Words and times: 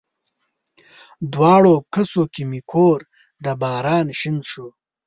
دواړو 1.33 1.73
کسو 1.93 2.23
کې 2.33 2.43
مې 2.49 2.61
کور 2.71 2.99
د 3.43 3.45
باران 3.61 4.07
شین 4.19 4.37
شو 4.49 4.67